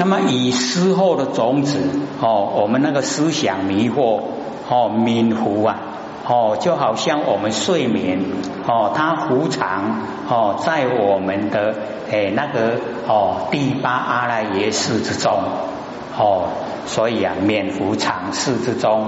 [0.00, 1.78] 那么以思后的种子
[2.22, 4.22] 哦，我们那个思想迷惑
[4.66, 5.76] 哦，迷糊啊
[6.26, 8.18] 哦，就好像我们睡眠
[8.66, 11.74] 哦，它伏藏哦在我们的
[12.10, 15.38] 诶那个哦第八阿赖耶识之中
[16.18, 16.44] 哦，
[16.86, 19.06] 所以啊免伏藏识之中，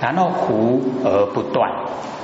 [0.00, 1.68] 然后伏而不断，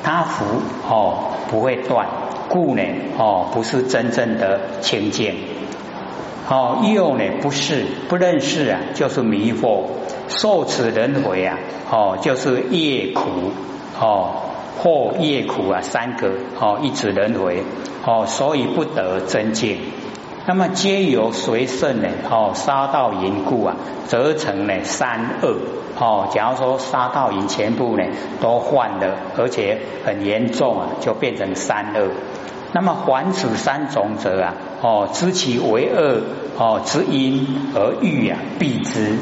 [0.04, 0.44] 它伏
[0.88, 2.06] 哦不会断，
[2.48, 2.82] 故呢
[3.18, 5.34] 哦不是真正的清净。
[6.48, 9.84] 哦，又呢不是不认识啊，就是迷惑，
[10.28, 11.59] 受此轮回啊，
[11.91, 13.50] 哦，就是业苦
[13.98, 14.42] 哦，
[14.78, 17.62] 或业苦啊，三个哦，一指轮回
[18.05, 19.78] 哦，所以不得真见。
[20.46, 25.56] 那么皆由随顺呢，哦，杀盗淫故啊，则成呢三恶
[25.98, 26.28] 哦。
[26.30, 28.05] 假如说杀盗淫全部呢
[28.42, 32.11] 都换了，而且很严重啊，就变成三恶。
[32.72, 36.20] 那么还此三种者啊，哦，知其为恶
[36.59, 39.16] 哦知因而欲啊，避之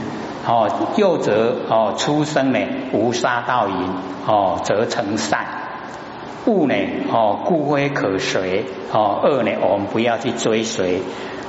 [0.44, 0.68] 哦。
[0.96, 2.58] 又则哦，出生呢
[2.92, 3.76] 无杀道淫
[4.26, 5.46] 哦，则成善。
[6.46, 6.74] 恶呢
[7.12, 9.20] 哦，故非可随哦。
[9.22, 11.00] 恶呢，我们不要去追随。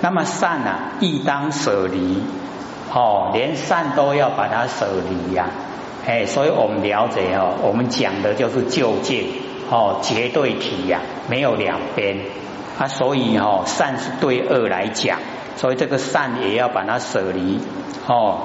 [0.02, 2.22] 那么善啊，亦当舍离
[2.94, 5.48] 哦，连善都要把它舍离呀。
[6.06, 9.28] 哎，所以我们了解哦，我们讲的就是究竟。
[9.72, 12.18] 哦，绝对体呀，没有两边
[12.78, 15.20] 啊，所以哦，善是对恶来讲，
[15.58, 17.60] 所以这个善也要把它舍离
[18.08, 18.38] 哦，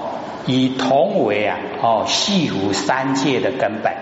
[0.47, 3.93] 以同为啊哦，系无三界的根本，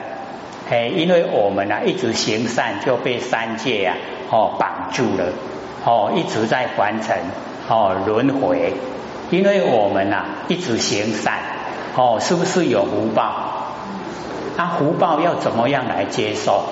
[0.68, 3.96] 哎，因为我们呢一直行善就被三界啊
[4.30, 5.32] 哦绑住了
[5.84, 7.18] 哦，一直在凡尘
[7.68, 8.74] 哦轮回，
[9.30, 11.38] 因为我们呐一直行善
[11.96, 13.52] 哦，是不是有福报？
[14.56, 16.64] 那福报要怎么样来接受？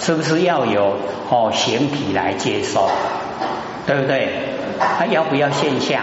[0.00, 0.96] 是不是要有
[1.28, 2.88] 哦形体来接受，
[3.86, 4.28] 对不对？
[4.78, 6.02] 他要不要现象？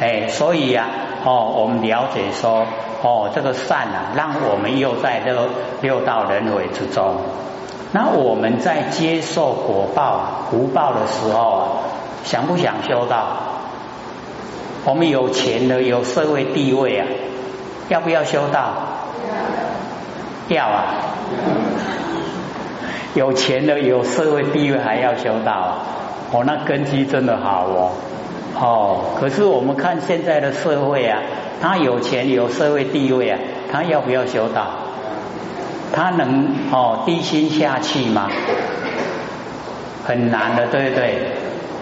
[0.00, 0.86] 哎，所以呀，
[1.24, 2.66] 哦，我们了解说，
[3.02, 5.48] 哦，这个善啊，让我们又在这个
[5.82, 7.16] 六道轮回之中。
[7.92, 11.68] 那我们在接受果报、福报的时候啊，
[12.24, 13.26] 想不想修道？
[14.84, 17.06] 我们有钱的，有社会地位啊，
[17.90, 18.70] 要不要修道？
[20.48, 20.84] 要啊。
[23.14, 25.76] 有钱的有社会地位还要修道，
[26.32, 27.90] 哦，那根基真的好哦，
[28.58, 31.20] 哦，可是我们看现在的社会啊，
[31.60, 33.38] 他有钱有社会地位啊，
[33.70, 34.66] 他要不要修道？
[35.94, 38.30] 他能哦低心下气吗？
[40.06, 41.32] 很难的，对不对？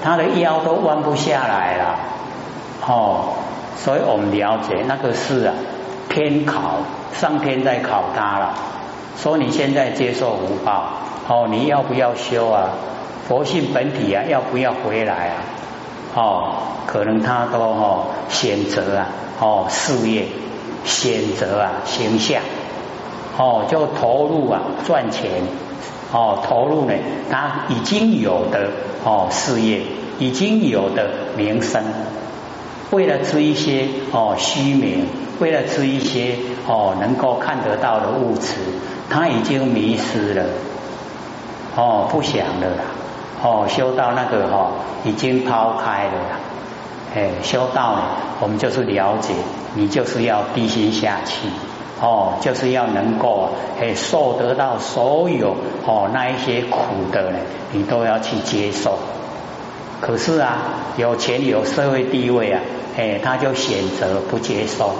[0.03, 1.97] 他的腰都弯不下来了，
[2.89, 3.35] 哦，
[3.77, 5.55] 所以我们了解那个是啊，
[6.09, 6.79] 天考，
[7.13, 8.55] 上天在考他了，
[9.17, 10.91] 说你现在接受福报。
[11.31, 12.71] 哦，你要不要修啊？
[13.29, 15.37] 佛性本体啊，要不要回来啊？
[16.17, 16.53] 哦，
[16.89, 19.07] 可能他都哦选择啊，
[19.39, 20.27] 哦事业
[20.85, 22.43] 选择啊形象，
[23.39, 25.31] 哦就投入啊赚钱，
[26.13, 26.95] 哦投入呢
[27.31, 28.69] 他已经有的
[29.05, 29.83] 哦事业，
[30.19, 31.85] 已经有的名声，
[32.91, 35.07] 为了追一些哦虚名，
[35.39, 36.35] 为了追一些
[36.67, 38.57] 哦能够看得到的物质，
[39.09, 40.45] 他已经迷失了。
[41.77, 42.85] 哦，不想了啦！
[43.43, 44.71] 哦，修到那个哈，
[45.05, 46.39] 已经抛开了啦。
[47.15, 48.03] 哎，修道呢，
[48.41, 49.33] 我们就是了解，
[49.75, 51.49] 你就是要低心下气，
[52.01, 53.51] 哦，就是要能够
[53.81, 56.79] 哎受得到所有哦那一些苦
[57.13, 57.39] 的呢，
[57.73, 58.99] 你都要去接受。
[60.01, 60.59] 可是啊，
[60.97, 62.61] 有钱有社会地位啊，
[62.99, 64.91] 哎，他就选择不接受。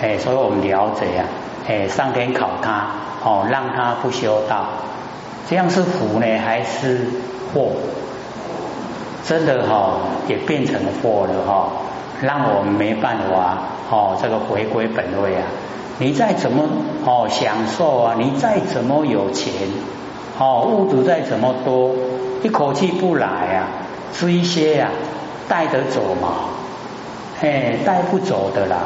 [0.00, 1.26] 哎，所以我们了解啊，
[1.66, 2.86] 哎，上天考他，
[3.24, 4.66] 哦，让他不修道。
[5.48, 7.06] 这样是福呢还是
[7.52, 7.70] 祸？
[9.26, 11.68] 真的哈，也变成祸了哈，
[12.22, 13.58] 让我们没办法
[13.90, 15.42] 哦，这个回归本位啊。
[15.98, 16.64] 你再怎么
[17.04, 19.52] 哦享受啊，你再怎么有钱
[20.38, 21.94] 哦，物质再怎么多，
[22.42, 23.68] 一口气不来啊，
[24.12, 24.88] 吃一些呀，
[25.48, 26.28] 带得走吗？
[27.40, 28.76] 嘿，带不走的啦。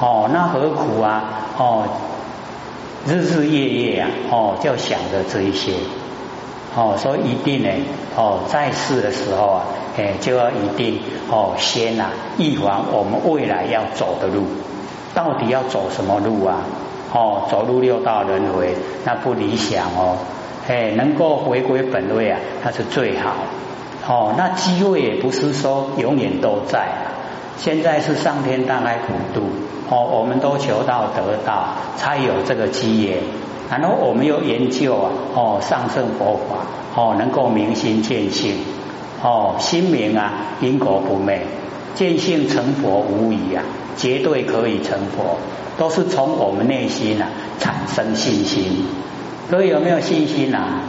[0.00, 1.24] 哦，那何苦啊？
[1.56, 1.84] 哦。
[3.06, 5.72] 日日夜夜啊，哦，就想着这一些，
[6.76, 7.68] 哦，所以一定呢，
[8.16, 9.64] 哦，在世的时候啊，
[9.96, 11.00] 哎，就要一定
[11.30, 14.44] 哦，先呐，预防我们未来要走的路，
[15.14, 16.60] 到底要走什么路啊？
[17.14, 18.74] 哦，走入六道轮回，
[19.04, 20.18] 那不理想哦，
[20.68, 23.34] 哎，能够回归本位啊，那是最好。
[24.06, 26.88] 哦，那机会也不是说永远都在，
[27.58, 29.46] 现在是上天大开普渡。
[29.90, 33.18] 哦，我们都求到得道，才有这个机缘。
[33.70, 38.54] 然后我们又研究啊，哦，上圣佛法，哦，能够明心见性，
[39.22, 41.46] 哦，心明啊，因果不昧，
[41.94, 43.64] 见性成佛无疑啊，
[43.96, 45.38] 绝对可以成佛，
[45.78, 47.28] 都是从我们内心啊
[47.58, 48.84] 产生信心。
[49.50, 50.82] 各位有没有信心啊？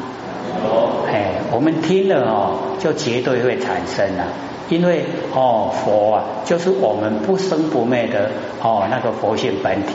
[0.66, 1.06] 有。
[1.10, 4.27] 哎，我们听了哦，就绝对会产生啊，
[4.69, 8.31] 因为哦佛啊，就是我们不生不灭的
[8.62, 9.94] 哦那个佛性本体，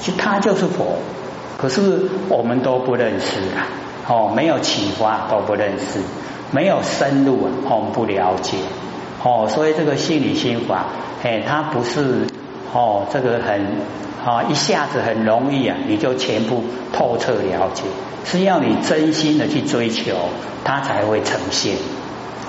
[0.00, 0.96] 其实他就是佛，
[1.58, 3.68] 可是我们都不认识啊，
[4.08, 6.00] 哦没有启发都不认识。
[6.52, 8.56] 没有深入啊，我们不了解
[9.24, 10.86] 哦，所以这个心理心法，
[11.24, 12.24] 哎，它不是
[12.72, 13.66] 哦，这个很
[14.24, 17.82] 啊一下子很容易啊，你就全部透彻了解，
[18.24, 20.14] 是要你真心的去追求，
[20.64, 21.74] 它才会呈现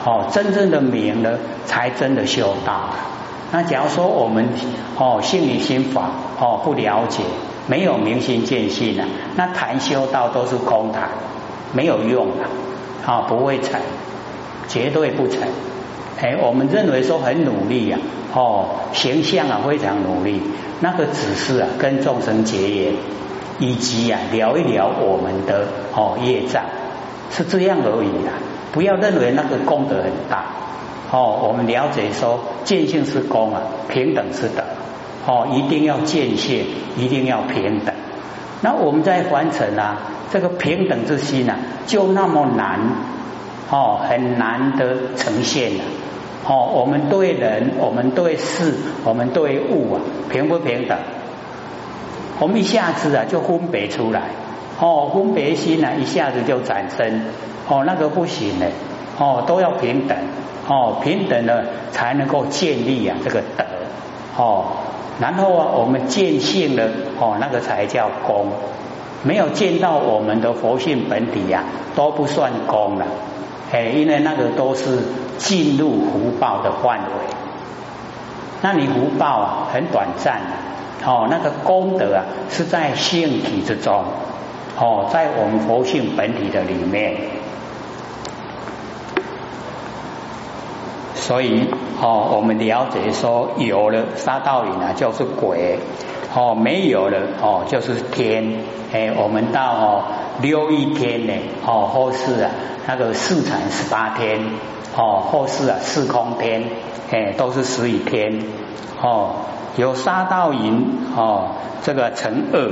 [0.07, 2.91] 哦，真正的明了，才真的修道。
[3.51, 4.47] 那假如说我们
[4.97, 7.23] 哦心理心法哦不了解，
[7.67, 9.05] 没有明心见性啊，
[9.35, 11.09] 那谈修道都是空谈，
[11.73, 12.45] 没有用的。
[13.05, 13.81] 啊，不会成，
[14.69, 15.41] 绝对不成。
[16.21, 17.97] 哎，我们认为说很努力呀，
[18.33, 20.41] 哦，形象啊非常努力，
[20.79, 22.93] 那个只是啊跟众生结缘，
[23.59, 26.63] 以及啊聊一聊我们的哦业障，
[27.29, 28.31] 是这样而已啦。
[28.71, 30.45] 不要认为那个功德很大。
[31.11, 34.65] 哦，我们了解说见性是功啊，平等是等。
[35.25, 36.65] 哦，一定要见性，
[36.97, 37.93] 一定要平等。
[38.61, 39.97] 那我们在凡尘啊。
[40.29, 41.55] 这个平等之心啊，
[41.85, 42.81] 就那么难
[43.71, 45.83] 哦，很难得呈现了
[46.45, 46.69] 哦。
[46.75, 48.73] 我们对人，我们对事，
[49.05, 50.97] 我们对物啊，平不平等？
[52.39, 54.23] 我们一下子啊就分别出来
[54.81, 57.21] 哦，分别心呢一下子就产生
[57.67, 58.67] 哦，那个不行的
[59.17, 60.17] 哦，都要平等
[60.67, 63.63] 哦，平等了才能够建立啊这个德
[64.37, 64.65] 哦，
[65.19, 66.83] 然后啊我们见性了
[67.19, 68.47] 哦，那个才叫功。
[69.23, 71.63] 没有见到我们的佛性本体呀，
[71.95, 73.05] 都不算功了，
[73.71, 74.99] 哎，因为那个都是
[75.37, 77.35] 进入福报的范围。
[78.61, 84.03] 那你福报啊很短暂的，哦，那个功德啊是在性体之中，
[84.79, 87.15] 哦，在我们佛性本体的里面。
[91.27, 91.67] 所以
[92.01, 95.77] 哦，我们了解说，有了杀道瘾啊，就是鬼。
[96.33, 98.63] 哦，没有了哦，就是天。
[98.93, 100.03] 哎，我们到哦
[100.41, 101.33] 六一天呢
[101.65, 102.51] 哦，后世啊
[102.87, 104.39] 那个四禅十八天。
[104.95, 106.63] 哦，后世啊四空天。
[107.11, 108.41] 哎，都是十一天。
[109.01, 109.31] 哦，
[109.75, 110.87] 有杀道淫
[111.17, 111.49] 哦，
[111.83, 112.71] 这个成恶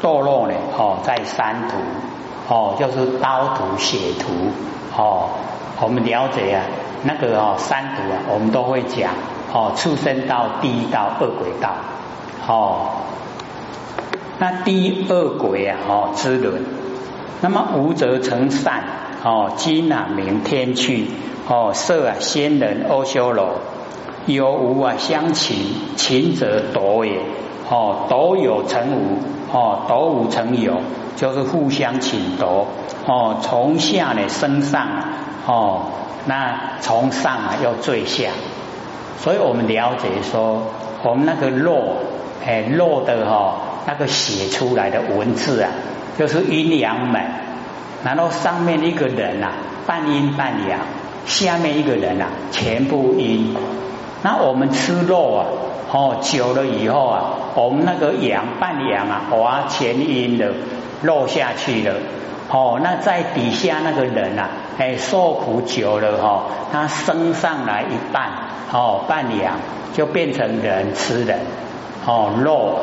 [0.00, 2.54] 堕落呢哦，在三途。
[2.54, 4.32] 哦，就是刀途血途。
[4.96, 5.30] 哦，
[5.80, 6.62] 我们了解啊
[7.06, 9.12] 那个哦三毒啊，我们都会讲
[9.52, 11.70] 哦，畜生道、地狱道、恶鬼道。
[12.48, 12.90] 哦，
[14.38, 16.64] 那第二鬼啊，哦，之轮，
[17.40, 18.82] 那么无则成善，
[19.24, 21.06] 哦，金啊明天去，
[21.48, 23.60] 哦，色啊仙人阿修罗，
[24.26, 25.56] 有无啊相情，
[25.96, 27.20] 情则夺也，
[27.70, 29.18] 哦，夺有成无，
[29.52, 30.80] 哦，夺无成有，
[31.16, 32.66] 就是互相请夺，
[33.06, 34.86] 哦，从下呢升上，
[35.46, 35.82] 哦，
[36.26, 38.30] 那从上啊又坠下，
[39.18, 40.62] 所以我们了解说，
[41.02, 41.96] 我们那个肉。
[42.48, 43.56] 哎，肉的哈，
[43.88, 45.70] 那个写出来的文字啊，
[46.16, 47.20] 就是阴阳门，
[48.04, 49.50] 然后上面一个人啊，
[49.84, 50.78] 半阴半阳，
[51.26, 53.56] 下面一个人啊，全部阴。
[54.22, 55.46] 那我们吃肉啊，
[55.90, 60.52] 哦，久了以后啊，我们那个阳半阳啊，哇，全阴的
[61.02, 61.94] 落下去了。
[62.48, 68.30] 哦，那在底下那个人啊，哎，受苦久了哈，他升上来一半，
[68.72, 69.54] 哦，半两
[69.94, 71.40] 就变成人吃人。
[72.06, 72.78] 哦，肉，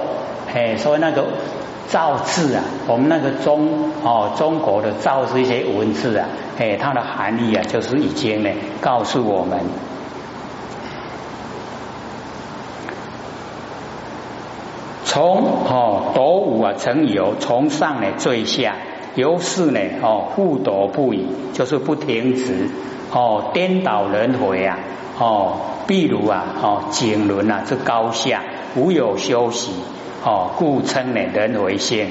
[0.54, 1.24] 哎，所以那个
[1.88, 6.28] 造字啊，我们那个中哦，中国的造字一些文字啊，
[6.60, 8.50] 哎，它的含义啊，就是已经呢
[8.82, 9.60] 告诉我们，
[15.06, 18.76] 从哦斗五啊成油，从上呢坠下，
[19.16, 22.70] 由是呢哦互夺不已，就是不停止
[23.12, 24.80] 哦颠倒轮回啊
[25.20, 25.54] 哦，
[25.88, 28.42] 譬如啊哦景轮啊这高下。
[28.76, 29.72] 无有休息，
[30.26, 32.10] 哦，故称呢人为性，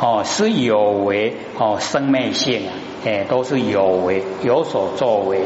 [0.00, 2.74] 哦，是有为，哦，生灭性啊，
[3.06, 5.42] 哎，都是有为，有所作为。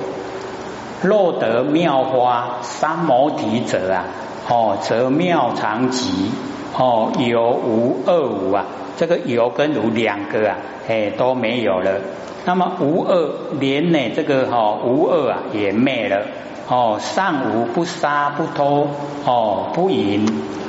[1.03, 4.07] 若得妙花三摩提者啊，
[4.49, 6.31] 哦，则妙常极，
[6.79, 8.65] 哦，有无二无啊，
[8.97, 10.57] 这个有跟无两个啊，
[10.89, 12.01] 哎，都没有了。
[12.45, 16.25] 那么无二连呢，这个哈无二啊也灭了。
[16.69, 18.87] 哦，上无不杀不偷，
[19.25, 20.25] 哦不淫，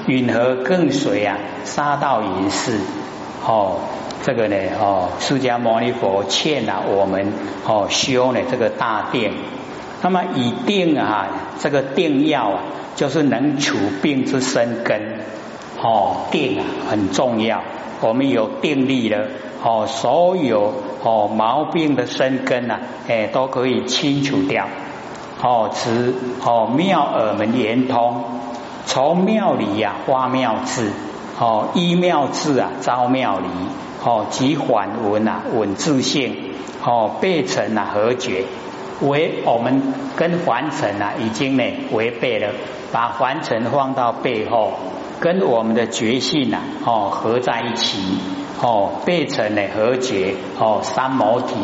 [0.08, 1.38] 允何更随啊？
[1.63, 2.80] 杀到淫事，
[3.46, 3.75] 哦，
[4.24, 7.34] 这个呢，哦，释迦牟尼佛劝啊我们
[7.68, 9.34] 哦修呢这个大殿，
[10.01, 11.28] 那么以定啊，
[11.60, 12.63] 这个定要啊，
[12.96, 15.20] 就是能除病之生根。
[15.82, 17.62] 哦，定啊很重要。
[18.02, 19.28] 我们有定力了，
[19.64, 24.68] 哦，所有哦毛病的生根啊，哎都可以清除掉。
[25.42, 28.24] 哦，持哦妙耳门圆通，
[28.86, 30.92] 从庙里呀发妙智，
[31.40, 33.48] 哦依妙智啊招妙理，
[34.04, 36.36] 哦即缓文啊稳自性，
[36.84, 38.44] 哦背成啊和觉。
[39.02, 42.50] 为我们跟凡尘啊，已经呢违背了，
[42.92, 44.74] 把凡尘放到背后，
[45.20, 48.00] 跟我们的觉性啊，哦合在一起，
[48.62, 51.56] 哦变成呢和解，哦三摩提，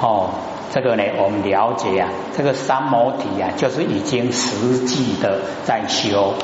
[0.00, 0.30] 哦
[0.70, 6.34] 这个呢我们了解啊，这个三摩提啊，就是已经实际的在修。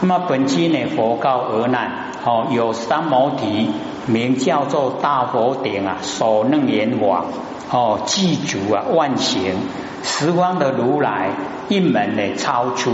[0.00, 3.70] 那么本期呢佛告阿难，哦有三摩提，
[4.06, 7.26] 名叫做大佛顶啊，首楞严王。
[7.70, 9.54] 哦，具足啊，万行
[10.02, 11.32] 十方的如来
[11.68, 12.90] 一门呢，超出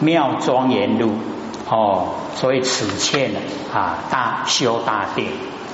[0.00, 1.12] 妙庄严路
[1.70, 3.40] 哦，所以此切呢
[3.74, 5.26] 啊，大修大定，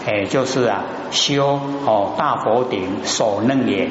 [0.07, 3.91] 哎，就是啊修哦大佛顶所楞严，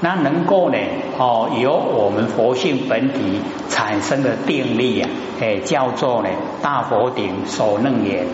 [0.00, 0.78] 那能够呢
[1.18, 6.28] 哦由我们佛性本体产生的定力啊，哎叫做呢
[6.62, 8.26] 大佛顶所楞严，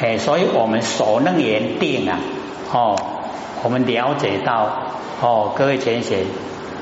[0.00, 2.18] 哎，所以我们所楞严定啊，
[2.72, 2.96] 哦。
[3.62, 4.70] 我们了解到
[5.20, 6.24] 哦，各位前贤，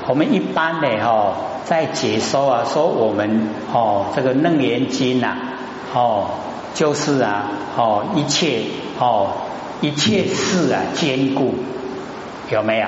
[0.07, 1.33] 我们一般的哦
[1.69, 5.35] 在解说啊，说我们哦这个楞严经呐，
[5.93, 6.31] 哦
[6.73, 7.45] 就是啊
[7.77, 8.63] 哦一切
[8.99, 9.27] 哦
[9.79, 11.53] 一切事啊坚固
[12.49, 12.87] 有没有？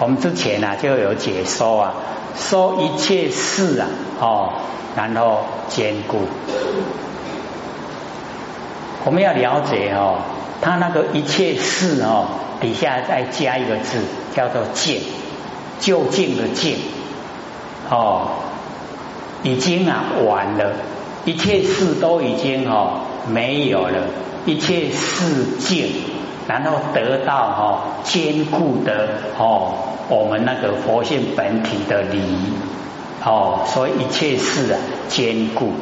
[0.00, 1.94] 我们之前呢就有解说啊，
[2.34, 3.86] 说一切事啊
[4.20, 4.52] 哦
[4.96, 6.20] 然后坚固，
[9.04, 10.20] 我们要了解哦，
[10.62, 12.26] 他那个一切事哦。
[12.58, 13.98] 底下再加一个字，
[14.34, 15.02] 叫做“静”，
[15.78, 16.78] 就近的“静”。
[17.90, 18.28] 哦，
[19.42, 20.72] 已经啊完了，
[21.24, 24.08] 一切事都已经哦没有了，
[24.44, 25.88] 一切事静，
[26.48, 29.72] 然后得到哈坚固的哦
[30.08, 32.20] 我们那个佛性本体的理
[33.24, 34.78] 哦，所以一切事啊
[35.08, 35.72] 坚固，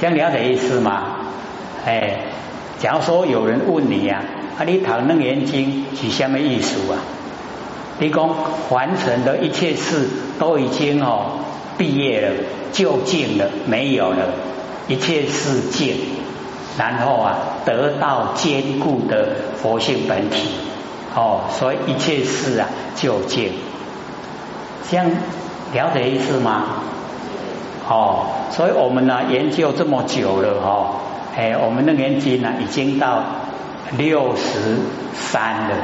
[0.00, 1.02] 这样了解意思吗？
[1.84, 2.18] 哎，
[2.78, 4.22] 假如说有人问你呀。
[4.58, 4.64] 啊！
[4.66, 7.00] 你读楞严经是什么意思啊？
[7.98, 8.28] 你讲
[8.70, 10.08] 完成的一切事
[10.38, 11.40] 都已经哦
[11.78, 12.34] 毕业了，
[12.72, 14.28] 就近了，没有了，
[14.88, 15.96] 一切事尽，
[16.78, 20.48] 然后啊得到坚固的佛性本体
[21.14, 23.52] 哦，所以一切事啊就近，
[24.90, 25.06] 这样
[25.72, 26.64] 了解意思吗？
[27.88, 30.96] 哦，所以我们呢研究这么久了哦，
[31.36, 33.22] 哎，我们的年纪呢已经到。
[33.98, 34.78] 六十
[35.12, 35.76] 三了，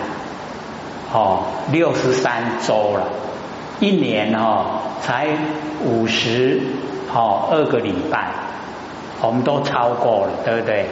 [1.12, 1.40] 哦，
[1.72, 3.06] 六十三周了，
[3.80, 5.26] 一年哦才
[5.84, 6.60] 五十
[7.14, 8.28] 哦二个礼拜，
[9.22, 10.86] 我们都超过了，对不对？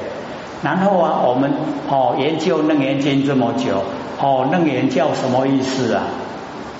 [0.63, 1.53] 然后啊，我们
[1.89, 3.83] 哦研究楞严经这么久，
[4.19, 6.05] 哦楞严叫什么意思啊？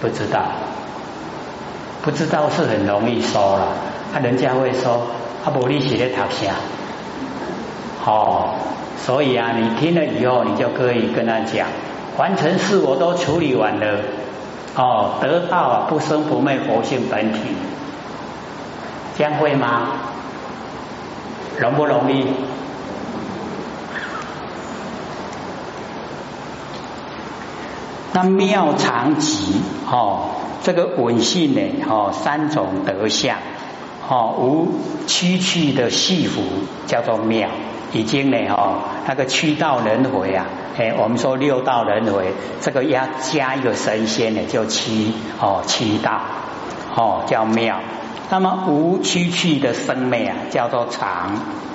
[0.01, 0.41] 不知道，
[2.03, 3.67] 不知道是很容易说了，
[4.15, 5.03] 啊人家会说
[5.45, 6.55] 阿伯利写的读啥？
[8.07, 8.55] 哦。
[8.99, 11.69] 所以啊，你听了以后，你就可以跟他讲，
[12.19, 14.01] 完成事我都处理完了，
[14.75, 17.41] 哦，得到啊不生不灭佛性本体，
[19.19, 19.89] 将会吗？
[21.59, 22.27] 容不容易？
[28.13, 30.31] 那妙常吉哦，
[30.63, 33.37] 这个稳性呢哦，三种德相
[34.09, 34.75] 哦，无
[35.07, 36.41] 区区的细服
[36.87, 37.51] 叫做妙。
[37.97, 40.45] 已经呢哦，那个七道轮回啊，
[40.77, 46.21] 哎，我们说六道轮回，这个要加一个神仙呢，就七哦七道
[46.95, 47.81] 哦叫妙。
[48.29, 51.31] 那么无区去的生灭啊，叫做常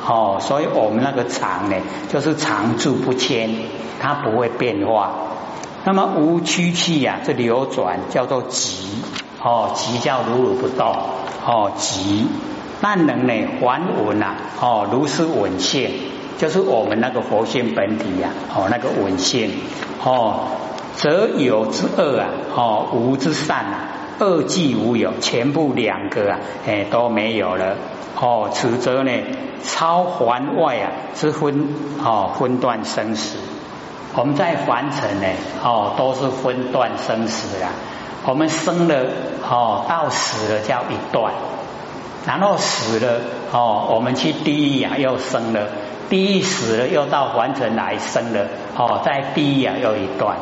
[0.06, 1.78] 哦，所以我们那个常呢，
[2.10, 3.50] 就是常住不迁，
[4.00, 5.12] 它不会变化。
[5.84, 8.86] 那么无区去呀，这流转叫做极
[9.42, 10.94] 哦，极叫如如不动
[11.48, 12.28] 哦极。
[12.82, 15.92] 但能呢还稳呐哦，如是稳性，
[16.40, 19.52] 就是我们那个佛性本体呀哦，那个稳性
[20.04, 20.48] 哦，
[20.96, 23.88] 则有之恶啊哦，无之善啊，
[24.20, 27.76] 恶既无有，全部两个啊哎都没有了
[28.20, 29.12] 哦，此则呢
[29.64, 31.68] 超环外啊之分
[32.04, 33.38] 哦分段生死，
[34.16, 35.28] 我们在凡尘呢
[35.64, 37.70] 哦都是分段生死啊，
[38.26, 39.06] 我们生了
[39.48, 41.32] 哦到死了叫一段。
[42.26, 43.20] 然后死了
[43.52, 45.62] 哦，我们去地狱啊，又生了；
[46.10, 48.46] 地狱死了，又到凡尘来生了
[48.78, 50.38] 哦，在地狱啊又一段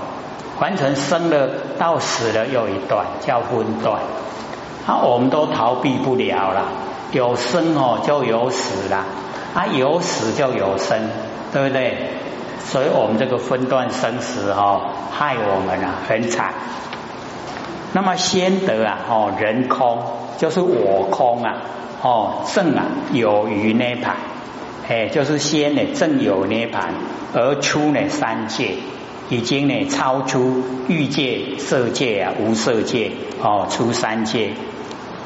[0.60, 4.02] 凡尘生了到死了又一段，叫分段。
[4.86, 6.64] 啊，我们都逃避不了了，
[7.12, 9.06] 有生哦就有死了，
[9.54, 11.10] 啊有死就有生，
[11.54, 12.10] 对不对？
[12.66, 14.82] 所以我们这个分段生死哦，
[15.12, 16.54] 害我们啊很惨。
[17.94, 20.04] 那么先得啊哦人空，
[20.40, 21.62] 就是我空啊
[22.02, 24.16] 哦正啊有余涅盘，
[24.88, 26.94] 哎就是先呢正有涅盘，
[27.34, 28.76] 而出呢三界，
[29.30, 33.12] 已经呢超出欲界、色界啊无色界
[33.44, 34.52] 哦出三界。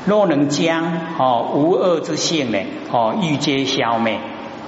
[0.05, 2.58] 若能将哦无恶之性呢
[2.91, 4.20] 哦欲皆消灭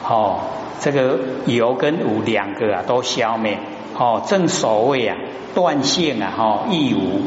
[0.08, 0.42] 哦
[0.80, 3.58] 这个有跟无两个啊都消灭
[3.98, 5.18] 哦正所谓啊
[5.56, 7.24] 断性啊哦亦无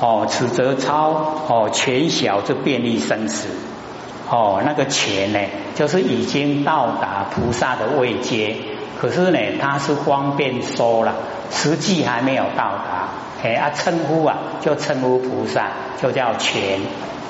[0.00, 1.10] 哦此则超
[1.48, 3.48] 哦全小就便利生死
[4.28, 5.38] 哦那个全呢
[5.74, 8.56] 就是已经到达菩萨的位阶，
[9.00, 11.14] 可是呢他是方便说了，
[11.50, 13.08] 实际还没有到达
[13.42, 15.68] 哎啊称呼啊就称呼菩萨
[16.00, 16.80] 就叫全。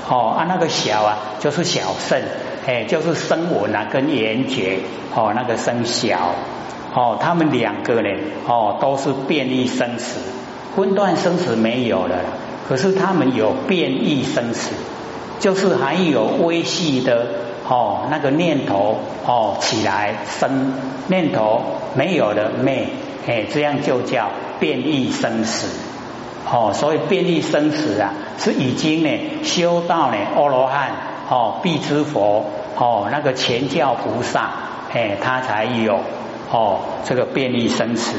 [0.09, 2.21] 哦，啊，那个小啊，就是小圣，
[2.67, 4.81] 哎，就是声闻啊，跟缘觉，
[5.15, 6.35] 哦，那个声小，
[6.93, 8.09] 哦，他们两个呢，
[8.49, 10.19] 哦，都是变异生死，
[10.75, 12.17] 分段生死没有了，
[12.71, 14.71] 可是他们有变异生死，
[15.41, 17.27] 就是还有微细的，
[17.69, 18.97] 哦，那个念头，
[19.27, 20.73] 哦，起来生
[21.09, 21.63] 念头
[21.97, 22.87] 没有了灭，
[23.27, 25.67] 哎，这样就叫变异生死。
[26.49, 29.11] 哦，所以变异生死啊，是已经呢
[29.43, 30.93] 修到呢阿罗汉
[31.29, 32.45] 哦，必知佛
[32.77, 34.49] 哦，那个前教菩萨
[34.93, 35.99] 哎，他才有
[36.53, 38.17] 哦这个变异生死，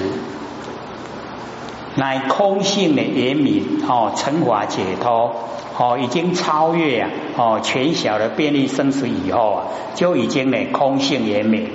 [1.95, 5.36] 乃空性的圆明哦，成法解脱
[5.77, 9.63] 哦，已经超越啊哦全小的便利生死以后啊，
[9.95, 11.69] 就已经呢空性圆明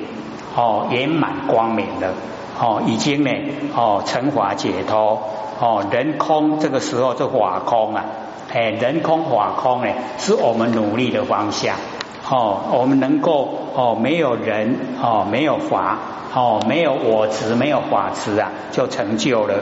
[0.55, 2.15] 哦圆满光明了
[2.59, 3.31] 哦，已经呢
[3.75, 5.23] 哦成法解脱。
[5.59, 8.05] 哦，人空这个时候就法空啊，
[8.53, 11.77] 哎，人空法空呢，是我们努力的方向。
[12.29, 15.99] 哦，我们能够哦，没有人哦，没有法
[16.37, 19.55] 哦，没有我执，没有法执啊，就成就了。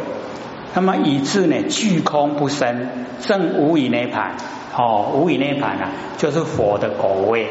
[0.75, 2.89] 那么以致呢，具空不生，
[3.21, 4.35] 正无以内盘。
[4.77, 7.47] 哦，无以内盘啊，就是佛的果位。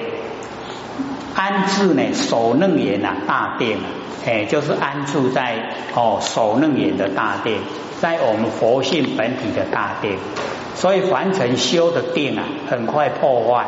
[1.35, 3.77] 安置呢，首楞严呐，大殿，
[4.25, 7.59] 哎，就是安住在哦，首楞严的大殿。
[8.01, 10.17] 在我们佛性本体的大殿，
[10.75, 13.65] 所以凡尘修的殿啊，很快破坏。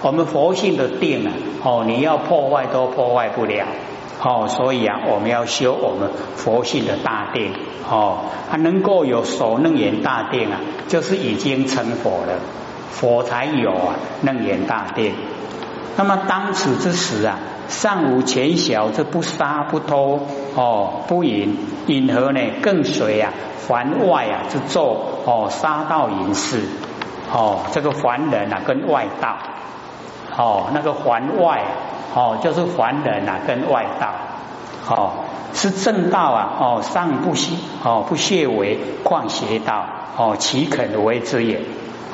[0.00, 1.30] 我们佛性的殿啊，
[1.62, 3.66] 哦，你要破坏都破坏不了。
[4.22, 7.52] 哦，所以啊，我们要修我们佛性的大殿。
[7.88, 12.38] 哦，它能够有首楞严大殿啊，就是已经成佛了，
[12.90, 15.12] 佛才有啊楞严大殿。
[15.96, 17.38] 那么当此之时啊。
[17.66, 20.20] 上无前小，这不杀不偷
[20.54, 22.40] 哦，不淫淫何呢？
[22.60, 26.60] 更随啊，凡外啊之咒哦，杀盗淫事
[27.32, 29.38] 哦，这个凡人啊跟外道
[30.36, 31.62] 哦，那个凡外
[32.14, 34.08] 哦就是凡人啊跟外道
[34.88, 35.10] 哦，
[35.52, 41.60] 是正道啊哦，上不惜哦不屑为况邪道哦，岂肯为之也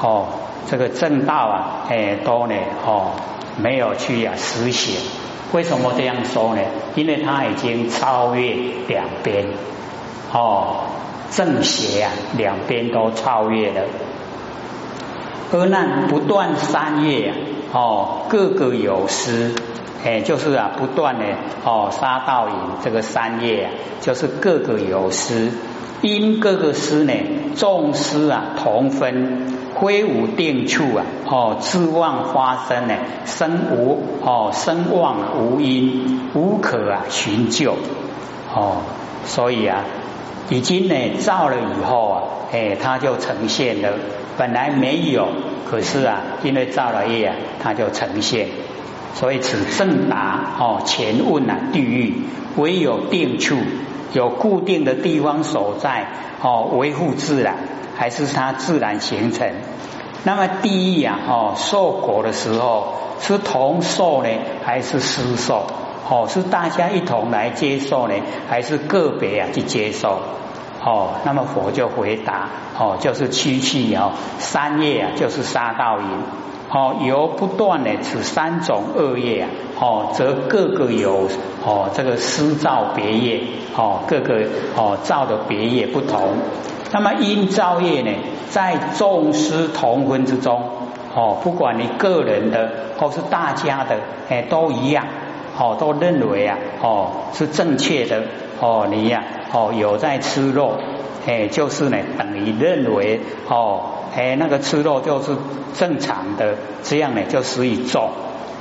[0.00, 0.26] 哦？
[0.68, 2.54] 这个正道啊哎都呢
[2.87, 3.12] 哦
[3.56, 4.96] 没有去啊实行。
[5.52, 6.62] 为什么这样说呢？
[6.94, 8.54] 因为他已经超越
[8.87, 9.48] 两边，
[10.33, 10.85] 哦，
[11.30, 13.83] 正邪啊，两边都超越了。
[15.52, 17.35] 而难不断三业啊，
[17.72, 19.52] 哦，各个有失，
[20.04, 21.24] 哎，就是啊，不断的
[21.64, 25.50] 哦，杀盗淫这个三业啊，就是各个有失，
[26.02, 27.12] 因各个失呢，
[27.56, 29.59] 众失啊，同分。
[29.72, 37.76] 挥无定处啊，哦，自妄发生呢，生无哦，生妄无因，无可啊寻救
[38.52, 38.83] 哦，
[39.24, 39.85] 所以啊，
[40.50, 43.90] 已经呢造了以后啊，哎，它就呈现了，
[44.40, 45.29] 本来没有，
[45.70, 48.48] 可是啊，因为造了业啊，它就呈现，
[49.12, 52.14] 所以此正答哦，前问啊，地狱
[52.57, 53.59] 唯有定处，
[54.14, 56.09] 有固定的地方所在
[56.40, 57.55] 哦，维护自然。
[57.98, 59.46] 还是它自然形成。
[60.24, 64.31] 那么第一啊，哦，受果的时候是同受呢，
[64.64, 65.66] 还是私受？
[66.09, 68.14] 哦，是大家一同来接受呢，
[68.48, 70.18] 还是个别啊去接受？
[70.85, 76.07] 哦，那么佛就回答，哦，就是七气哦，三业啊，就是杀道淫。
[76.73, 79.49] 哦，由不断的此三种恶业啊，
[79.81, 81.29] 哦，则各个有
[81.64, 83.43] 哦这个私造别业，
[83.77, 86.29] 哦，各个哦造的别业不同。
[86.93, 88.12] 那么因造业呢，
[88.51, 90.62] 在众师同分之中，
[91.12, 93.97] 哦，不管你个人的或是大家的，
[94.29, 95.05] 哎，都一样，
[95.61, 98.23] 哦，都认为啊，哦，是正确的，
[98.61, 100.79] 哦，你呀，哦，有在吃肉，
[101.27, 103.83] 哎，就是呢，等于认为哦，
[104.16, 105.37] 哎，那个吃肉就是
[105.75, 108.09] 正常的，这样呢就属于重，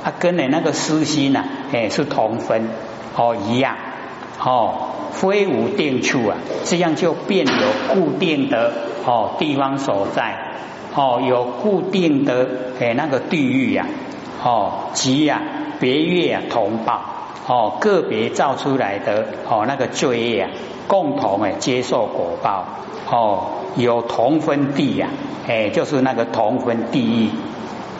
[0.04, 2.68] 啊，跟你那个私心呐，哎，是同分
[3.16, 3.76] 哦一样
[4.44, 8.72] 哦，非无定处啊，这样就变有固定的
[9.06, 10.36] 哦地方所在
[10.94, 12.46] 哦，有固定的
[12.78, 13.86] 哎那个地域呀，
[14.44, 15.40] 哦，即呀
[15.80, 17.00] 别月啊同报
[17.48, 20.50] 哦，个别造出来的哦那个罪业啊。
[20.86, 22.64] 共同哎接受果报
[23.08, 25.08] 哦，有同分地呀，
[25.48, 27.30] 哎就是那个同分地狱。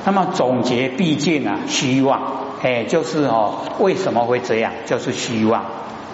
[0.04, 2.20] 那么总结毕竟啊虚妄，
[2.62, 4.72] 哎就是哦为什么会这样？
[4.86, 5.64] 就是虚妄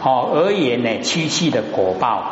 [0.03, 2.23] 哦而言呢七气的果报，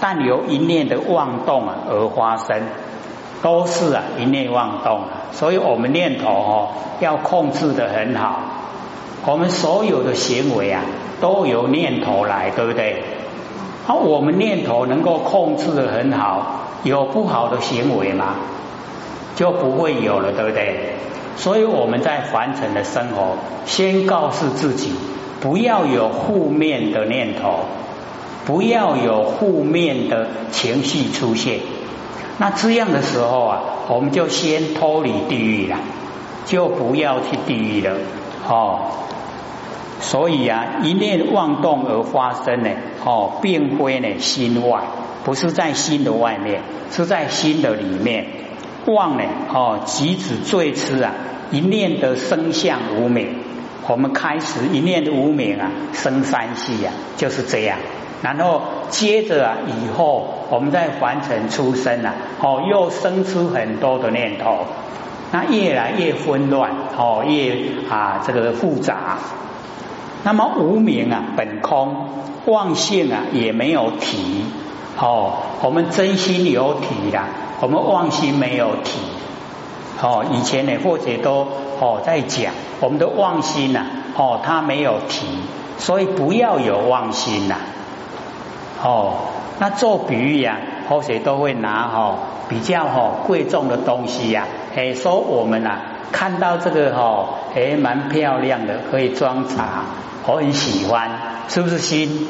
[0.00, 2.60] 但由一念的妄动啊而发生，
[3.40, 5.00] 都是啊一念妄动。
[5.32, 6.68] 所以我们念头哦
[7.00, 8.40] 要控制的很好，
[9.26, 10.82] 我们所有的行为啊
[11.20, 13.02] 都由念头来，对不对？
[13.86, 18.36] 而我们念头能够控制的很好，有不好的行为吗？
[19.34, 20.94] 就不会有了，对不对？
[21.36, 24.92] 所以我们在凡尘的生活，先告诉自己，
[25.40, 27.60] 不要有负面的念头，
[28.46, 31.60] 不要有负面的情绪出现。
[32.38, 35.78] 那这样的时候啊，我们就先脱离地狱了，
[36.46, 37.96] 就不要去地狱了，
[38.48, 38.80] 哦。
[40.06, 42.70] 所以啊，一念妄动而发生呢，
[43.04, 44.82] 哦，并非呢心外，
[45.24, 48.26] 不是在心的外面，是在心的里面。
[48.86, 51.12] 妄呢，哦，即指最痴啊，
[51.50, 53.38] 一念的生相无名。
[53.88, 57.78] 我们开始一念的无名啊，生三系呀，就是这样。
[58.22, 64.66] 然后接着啊，以后我们在凡尘出生啊，哦，又生出很多的念头，
[65.32, 67.56] 那越来越混乱，哦，越
[67.90, 69.18] 啊这个复杂。
[70.24, 72.08] 那么无名啊，本空
[72.46, 74.44] 妄性啊，也没有体
[74.98, 75.34] 哦。
[75.62, 77.20] 我们真心有体的，
[77.60, 78.98] 我们妄心没有体
[80.02, 80.24] 哦。
[80.32, 81.46] 以前呢，或者都
[81.78, 83.84] 哦在讲我们的妄心呐，
[84.16, 85.26] 哦，它没有体，
[85.78, 87.56] 所以不要有妄心呐。
[88.82, 89.14] 哦，
[89.58, 90.56] 那做比喻呀，
[90.88, 92.16] 或者都会拿哈
[92.48, 95.78] 比较哈贵重的东西呀，哎，说我们呐
[96.12, 99.84] 看到这个哈，哎，蛮漂亮的，可以装茶。
[100.26, 101.10] 我很喜欢，
[101.48, 102.28] 是不是心？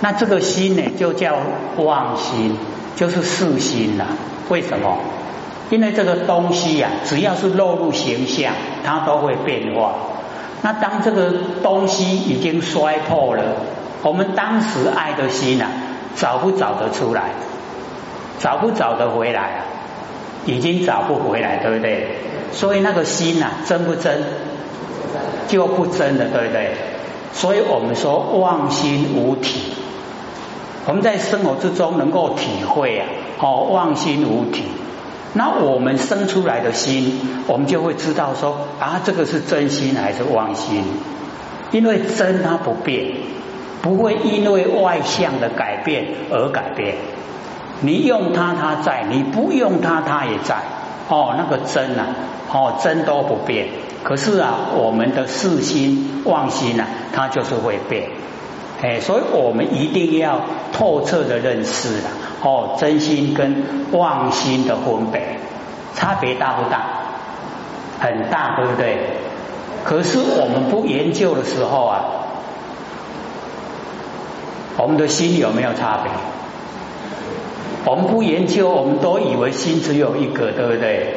[0.00, 1.36] 那这个心呢，就叫
[1.76, 2.56] 妄心，
[2.96, 4.06] 就是世心了。
[4.48, 4.98] 为什么？
[5.70, 9.92] 因为这个东西呀，只要是落入形象，它都会变化。
[10.62, 13.42] 那当这个东西已经摔破了，
[14.02, 15.68] 我们当时爱的心啊，
[16.16, 17.32] 找不找得出来？
[18.38, 19.60] 找不找得回来啊？
[20.46, 22.06] 已经找不回来，对不对？
[22.52, 24.22] 所以那个心呐，真不真？
[25.48, 26.72] 就不真的，对不对？
[27.32, 29.72] 所以我们说妄心无体，
[30.86, 33.06] 我们在生活之中能够体会啊，
[33.40, 34.64] 哦，妄心无体。
[35.34, 40.82] 那我们生出来的心，我们就会知道说啊，这个是真心还是妄心？
[41.70, 43.12] 因为真它不变，
[43.82, 46.96] 不会因为外向的改变而改变。
[47.82, 50.56] 你用它，它在；你不用它，它也在。
[51.08, 52.06] 哦，那个真啊，
[52.52, 53.68] 哦，真都不变。
[54.04, 58.10] 可是啊，我们的世心妄心呐，它就是会变，
[58.82, 60.40] 哎，所以我们一定要
[60.72, 62.10] 透彻的认识了
[62.42, 65.40] 哦，真心跟妄心的分别
[65.94, 66.80] 差别大不大？
[68.00, 68.98] 很大，对不对？
[69.84, 72.04] 可是我们不研究的时候啊，
[74.76, 76.12] 我们的心有没有差别？
[77.84, 81.16] 我们不研究，我们都以为心只有一个，对不对？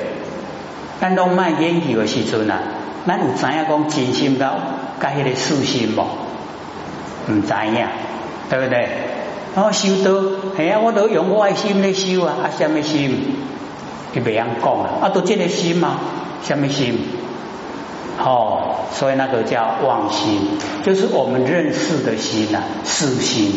[0.99, 2.59] 但当卖研究的时阵啊，
[3.07, 4.55] 咱有知影讲真心到
[4.99, 6.01] 甲迄个私心无？
[7.31, 7.87] 唔知影，
[8.49, 8.87] 对不对？
[9.55, 10.21] 我修道，
[10.55, 13.35] 系啊，我都用我的心来修啊，啊，什么心？
[14.15, 15.99] 佢未晓讲啊，啊，都这个心嘛，
[16.43, 16.99] 什么心？
[18.23, 20.41] 哦，所以那个叫妄心，
[20.83, 23.51] 就是我们认识的心呐，私心，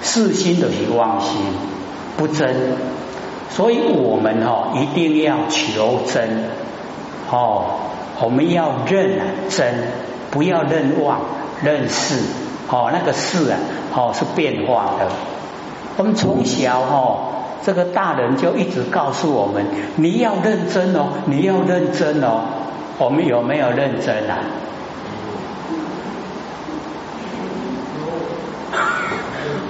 [0.00, 1.32] 私心的是妄心，
[2.18, 2.54] 不真。
[3.48, 6.28] 所以我们哦，一定要求真。
[7.30, 7.64] 哦，
[8.20, 9.74] 我们要认真，
[10.30, 11.20] 不要认妄、
[11.62, 12.22] 认事。
[12.70, 13.56] 哦，那个事啊，
[13.94, 15.06] 哦是变化的。
[15.96, 17.18] 我们从小哦，
[17.64, 19.64] 这个大人就一直告诉我们，
[19.96, 22.42] 你要认真哦，你要认真哦。
[22.98, 24.38] 我们有没有认真啊？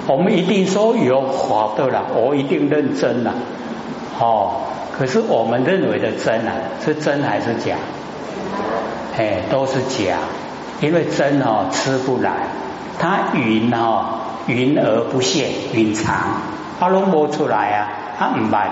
[0.09, 3.35] 我们一定说有好的了，我一定认真了。
[4.19, 4.63] 哦。
[4.99, 7.77] 可是我们认为的真啊，是真还是假？
[9.17, 10.19] 哎，都是假，
[10.81, 12.49] 因为真哦吃不来，
[12.99, 14.19] 它云哦
[14.49, 16.17] 云而不现，云藏
[16.81, 18.71] 它，拢摸出来啊，它唔办。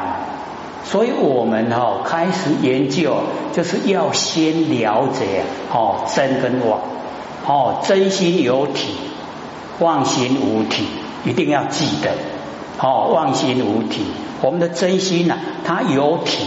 [0.83, 3.19] 所以我们哈开始研究，
[3.53, 6.81] 就是要先了解哦真跟妄，
[7.47, 8.97] 哦真心有体，
[9.79, 10.87] 妄心无体，
[11.27, 12.13] 一定要记得
[12.81, 14.07] 哦妄心无体，
[14.41, 16.47] 我们的真心呐，它有体，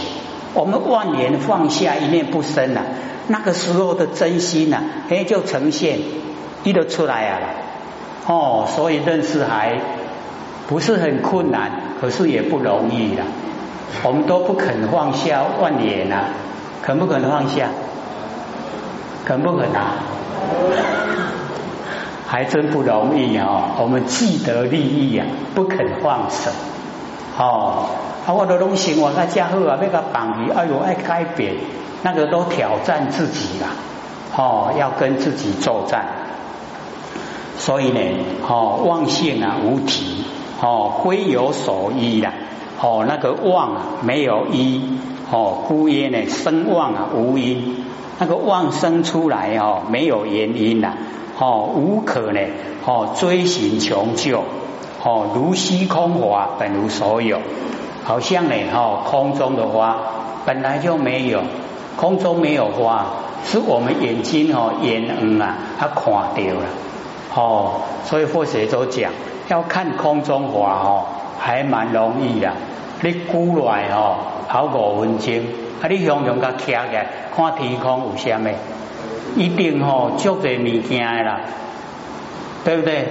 [0.54, 2.80] 我们万年放下一念不生呐，
[3.28, 5.98] 那个时候的真心呐，哎就呈现
[6.64, 7.38] 一得出来啊，
[8.26, 9.78] 哦，所以认识还
[10.66, 13.24] 不是很困难，可是也不容易了。
[14.04, 16.24] 我们都不肯放下万年啊，
[16.82, 17.68] 肯不肯放下？
[19.24, 19.94] 肯不肯啊？
[22.30, 23.74] 还真不容易啊！
[23.80, 26.52] 我们既得利益啊，不肯放手。
[27.36, 27.86] 哦，
[28.24, 31.56] 啊，我的东西我那家伙啊，那个绑鱼，哎呦，爱改变，
[32.04, 33.70] 那个都挑战自己啦。
[34.36, 36.06] 哦，要跟自己作战。
[37.58, 38.00] 所以呢，
[38.48, 40.24] 哦，妄性啊，无体，
[40.62, 42.32] 哦，非有所依啦。
[42.80, 45.00] 哦，那个妄啊，没有依
[45.32, 47.86] 哦，故曰呢，生妄啊，无因。
[48.20, 50.92] 那个妄生出来哦，没有原因呐，
[51.40, 52.40] 哦，无可呢，
[52.84, 54.44] 哦，追寻穷究，
[55.02, 57.40] 哦，如虚空花本无所有，
[58.04, 59.96] 好像呢，哦，空中的花
[60.44, 61.40] 本来就没有，
[61.96, 63.06] 空中没有花，
[63.44, 66.66] 是我们眼睛哦，眼嗯啊，它看掉了，
[67.34, 67.72] 哦，
[68.04, 69.10] 所以或者都讲，
[69.48, 71.06] 要看空中花哦，
[71.38, 72.52] 还蛮容易的。
[73.02, 75.34] 你估来哦，跑五分钟，
[75.80, 75.88] 啊！
[75.88, 76.98] 你向向甲徛起，
[77.34, 78.52] 看天空有啥物？
[79.36, 81.40] 一定哦，足侪物件啦，
[82.64, 83.06] 对不对？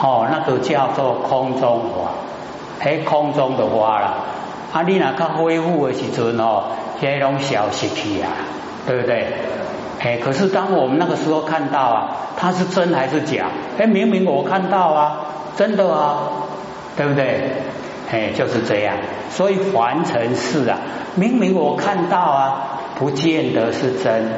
[0.00, 2.10] 哦，那个叫做空中花，
[2.82, 4.14] 喺空中的花啦。
[4.72, 6.64] 啊，你若较恢复的时阵哦，
[7.00, 8.30] 迄种消失去啊，
[8.86, 9.28] 对不对？
[10.00, 13.46] 哎，可是当我们那个时候看到啊，它是真还是假？
[13.78, 15.16] 哎，明明我看到啊，
[15.56, 16.18] 真的啊，
[16.96, 17.52] 对不对？
[18.10, 18.96] 哎，就是这样，
[19.30, 20.78] 所以凡尘事啊，
[21.14, 24.28] 明明我看到啊，不见得是真，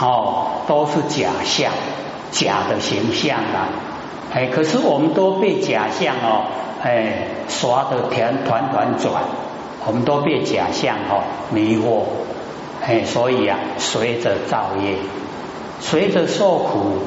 [0.00, 1.72] 哦，都是假象，
[2.30, 3.68] 假的形象啊，
[4.34, 6.46] 哎，可是我们都被假象哦，
[6.82, 9.22] 哎，耍的团团团转，
[9.86, 12.02] 我们都被假象哦迷惑，
[12.84, 14.96] 哎，所以啊，随着造业，
[15.80, 16.98] 随着受苦，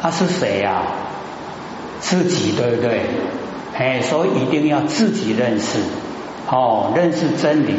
[0.00, 0.82] 他是谁呀？
[2.00, 3.02] 自己对不对？
[3.76, 5.78] 哎，所以一定要自己认识，
[6.50, 7.74] 哦，认识真理，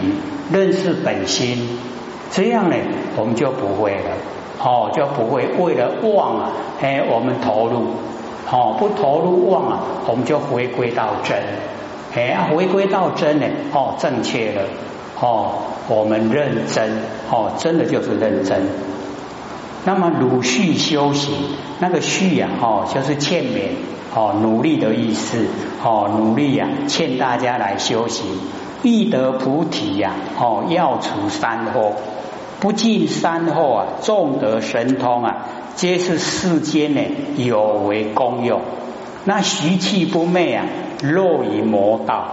[0.51, 1.77] 认识本心，
[2.35, 2.75] 这样呢，
[3.15, 4.09] 我们就不会了，
[4.59, 7.85] 哦，就不会为了妄啊，哎，我们投入，
[8.51, 11.37] 哦，不投入妄啊，我们就回归到真，
[12.15, 14.63] 哎，回归到真呢，哦，正确了，
[15.21, 15.51] 哦，
[15.87, 16.89] 我们认真，
[17.29, 18.63] 哦，真的就是认真。
[19.85, 21.35] 那么鲁续修行，
[21.79, 23.69] 那个续呀，哦，就是欠勉。
[24.15, 25.43] 哦，努力的意思，
[25.83, 28.27] 哦，努力呀，劝大家来修行，
[28.83, 31.93] 必得菩提呀，哦，要除三祸，
[32.59, 37.01] 不进三祸啊，众得神通啊，皆是世间呢
[37.37, 38.61] 有为功用。
[39.23, 40.65] 那习气不昧啊，
[41.01, 42.25] 落于魔道。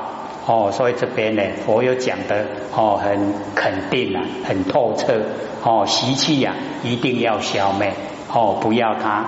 [0.46, 5.20] 哦，所以这边呢，佛有讲的哦，很肯定啊，很透彻。
[5.62, 7.92] 哦，习气呀，一定要消灭。
[8.32, 9.24] 哦，不要它。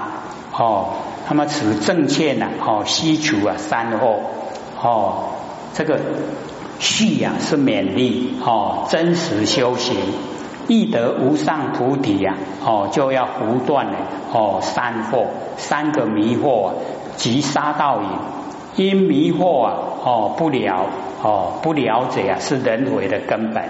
[0.59, 0.89] 哦。
[1.29, 2.49] 那么此正确呢？
[2.67, 4.17] 哦，西除啊三惑
[4.83, 5.29] 哦，
[5.73, 6.01] 这个
[6.83, 9.97] 续呀是勉励哦，真实修行
[10.67, 13.99] 易得无上菩提呀哦，就要不断的
[14.33, 16.73] 哦三惑三个迷惑
[17.15, 18.09] 即杀道瘾，
[18.75, 20.87] 因迷惑啊哦不了
[21.23, 23.63] 哦不了解啊是人为的根本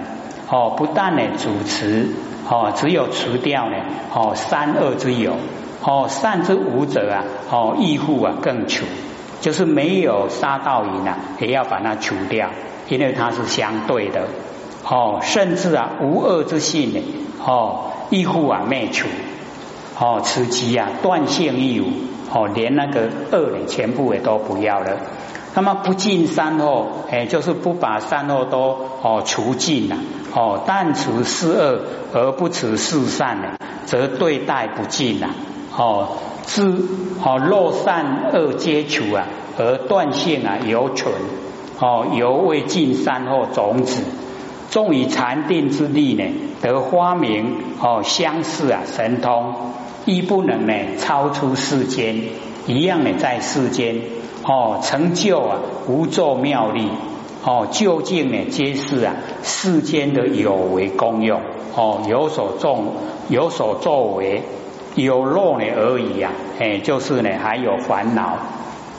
[0.48, 2.08] 哦，不但呢主持
[2.48, 3.76] 哦，只有除掉呢
[4.14, 5.34] 哦三恶之有。
[5.84, 8.84] 哦，善之无者啊，哦，义护啊更除，
[9.40, 12.50] 就是没有杀盗淫啊，也要把它除掉，
[12.92, 14.26] 因为它是相对的。
[14.84, 17.00] 哦，甚至啊无恶之性呢，
[17.46, 19.06] 哦，义护啊灭除，
[19.98, 21.86] 哦，此即啊断性义务，
[22.32, 24.98] 哦，连那个恶呢全部也都不要了。
[25.54, 29.96] 那么不尽善恶，哎，就是不把善恶都哦除尽了，
[30.34, 31.78] 哦，但除是恶
[32.12, 35.28] 而不除是善呢，则对待不尽了。
[35.76, 36.08] 哦，
[36.44, 36.62] 知
[37.24, 39.26] 哦，若善恶皆除啊，
[39.56, 41.14] 而断性啊犹存。
[41.78, 44.02] 哦，犹未尽善后种子，
[44.70, 46.24] 纵以禅定之力呢，
[46.60, 49.54] 得花明哦相似啊神通，
[50.04, 52.16] 亦不能呢超出世间，
[52.66, 53.96] 一样呢在世间。
[54.44, 55.58] 哦成就啊
[55.88, 56.88] 无作妙力。
[57.44, 61.40] 哦究竟呢皆是啊世间的有为功用。
[61.74, 62.78] 哦有所作
[63.28, 64.42] 有所作为。
[64.94, 68.36] 有漏呢而已呀，哎，就是呢，还有烦恼。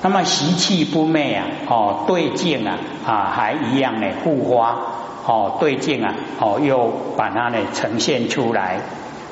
[0.03, 4.77] 那么习气不灭啊，哦，对镜啊啊，还一样呢，护花
[5.25, 8.81] 哦，对镜啊，哦，又把它呢呈现出来。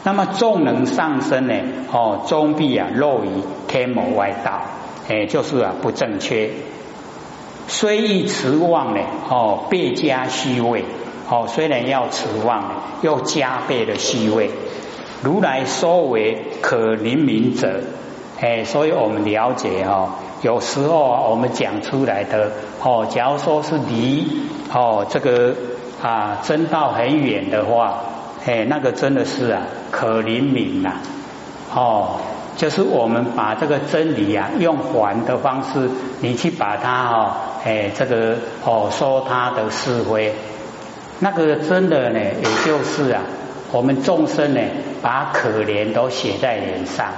[0.04, 1.54] 那么众能上升呢，
[1.92, 3.28] 哦，终必啊落于
[3.68, 4.62] 天魔外道，
[5.10, 6.52] 哎，就是啊不正确。
[7.68, 10.86] 虽欲持妄呢，哦，倍加虚位，
[11.30, 12.70] 哦，虽然要持妄呢，
[13.02, 14.50] 又加倍的虚位。
[15.22, 17.82] 如来说为可灵明者，
[18.40, 20.12] 哎，所以我们了解哦。
[20.42, 22.52] 有时候啊，我们讲出来的
[22.82, 24.28] 哦，假如说是离
[24.74, 25.54] 哦这个
[26.02, 28.02] 啊真道很远的话，
[28.46, 30.94] 哎，那个真的是啊可灵敏呐，
[31.76, 32.20] 哦，
[32.58, 35.88] 就是我们把这个真理啊用还的方式，
[36.22, 37.32] 你去把它哦，
[37.64, 40.34] 哎这个哦说它的是非，
[41.20, 43.22] 那个真的呢，也就是啊
[43.72, 44.62] 我们众生呢
[45.04, 47.14] 把可怜都写在脸上。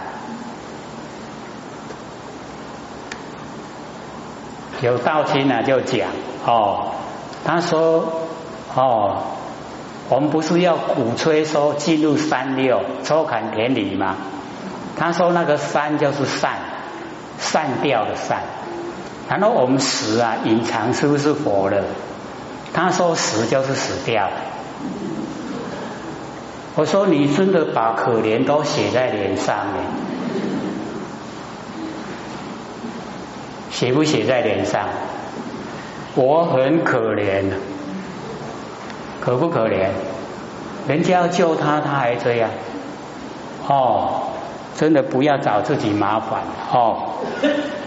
[4.84, 6.10] 有道亲呢就讲
[6.46, 6.91] 哦，
[7.46, 8.04] 他说
[8.76, 9.24] 哦，
[10.10, 14.17] 我们不是要鼓吹说进入三六抽砍田里吗？
[14.98, 16.58] 他说那个三就是散，
[17.38, 18.41] 散掉的散。
[19.30, 21.82] 然后我们死啊，隐藏是不是佛了？
[22.74, 24.30] 他说死就是死掉。
[26.76, 30.02] 我说你真的把可怜都写在脸上了。
[33.84, 34.88] 写不写在脸上？
[36.15, 37.43] 我很可怜，
[39.19, 39.89] 可不可怜？
[40.88, 42.50] 人家要救他，他还这样。
[43.67, 44.22] 哦，
[44.78, 46.39] 真的不要找自己麻烦
[46.72, 47.10] 哦。